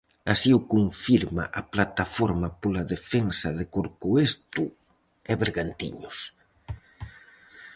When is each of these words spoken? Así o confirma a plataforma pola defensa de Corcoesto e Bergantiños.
Así 0.33 0.51
o 0.57 0.59
confirma 0.73 1.43
a 1.59 1.61
plataforma 1.73 2.47
pola 2.61 2.83
defensa 2.93 3.49
de 3.57 3.65
Corcoesto 3.75 4.63
e 5.31 5.33
Bergantiños. 5.41 6.17